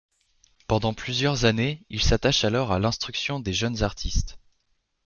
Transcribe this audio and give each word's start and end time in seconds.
Pendant 0.65 0.95
plusieurs 0.95 1.45
années, 1.45 1.85
il 1.91 2.01
s'attache 2.01 2.43
alors 2.43 2.71
à 2.71 2.79
l'instruction 2.79 3.39
des 3.39 3.53
jeunes 3.53 3.83
artistes. 3.83 4.39